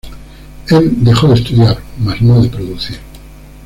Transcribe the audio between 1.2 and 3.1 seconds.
de estudiar, más no de producir.